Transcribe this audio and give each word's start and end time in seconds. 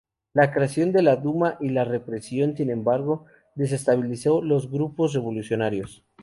La 0.33 0.51
creación 0.51 0.91
de 0.93 1.03
la 1.03 1.15
Duma 1.15 1.57
y 1.59 1.69
la 1.69 1.83
represión, 1.85 2.57
sin 2.57 2.71
embargo, 2.71 3.25
desestabilizó 3.53 4.41
los 4.41 4.71
grupos 4.71 5.13
revolucionarios. 5.13 6.03